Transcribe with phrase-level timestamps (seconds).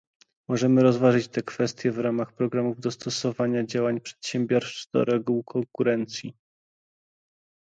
[0.47, 6.33] Możemy rozważyć tę kwestię w ramach programów dostosowania działań przedsiębiorstw do reguł konkurencji